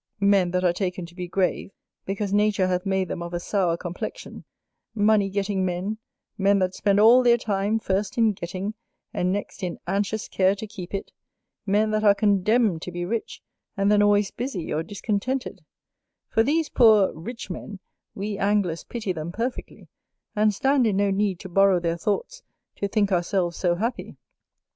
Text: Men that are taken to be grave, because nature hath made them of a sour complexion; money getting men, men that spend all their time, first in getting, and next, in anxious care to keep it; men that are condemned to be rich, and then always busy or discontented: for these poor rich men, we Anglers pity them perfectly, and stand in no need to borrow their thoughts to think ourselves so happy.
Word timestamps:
Men 0.19 0.49
that 0.49 0.63
are 0.63 0.73
taken 0.73 1.05
to 1.05 1.13
be 1.13 1.27
grave, 1.27 1.69
because 2.07 2.33
nature 2.33 2.65
hath 2.65 2.87
made 2.87 3.07
them 3.07 3.21
of 3.21 3.35
a 3.35 3.39
sour 3.39 3.77
complexion; 3.77 4.45
money 4.95 5.29
getting 5.29 5.63
men, 5.63 5.99
men 6.39 6.57
that 6.57 6.73
spend 6.73 6.99
all 6.99 7.21
their 7.21 7.37
time, 7.37 7.77
first 7.77 8.17
in 8.17 8.31
getting, 8.31 8.73
and 9.13 9.31
next, 9.31 9.61
in 9.61 9.77
anxious 9.85 10.27
care 10.27 10.55
to 10.55 10.65
keep 10.65 10.95
it; 10.95 11.11
men 11.67 11.91
that 11.91 12.03
are 12.03 12.15
condemned 12.15 12.81
to 12.81 12.91
be 12.91 13.05
rich, 13.05 13.43
and 13.77 13.91
then 13.91 14.01
always 14.01 14.31
busy 14.31 14.73
or 14.73 14.81
discontented: 14.81 15.63
for 16.29 16.41
these 16.41 16.67
poor 16.67 17.13
rich 17.13 17.51
men, 17.51 17.77
we 18.15 18.39
Anglers 18.39 18.83
pity 18.83 19.11
them 19.13 19.31
perfectly, 19.31 19.87
and 20.35 20.51
stand 20.51 20.87
in 20.87 20.97
no 20.97 21.11
need 21.11 21.39
to 21.41 21.47
borrow 21.47 21.79
their 21.79 21.95
thoughts 21.95 22.41
to 22.77 22.87
think 22.87 23.11
ourselves 23.11 23.55
so 23.55 23.75
happy. 23.75 24.15